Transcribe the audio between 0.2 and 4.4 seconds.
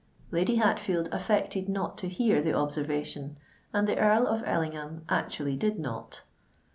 Lady Hatfield affected not to hear the observation; and the Earl